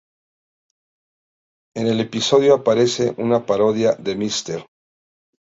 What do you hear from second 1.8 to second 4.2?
el episodio aparece una parodia de